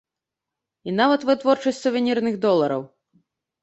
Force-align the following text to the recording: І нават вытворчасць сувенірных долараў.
І 0.87 0.95
нават 1.01 1.27
вытворчасць 1.29 1.81
сувенірных 1.87 2.43
долараў. 2.51 2.81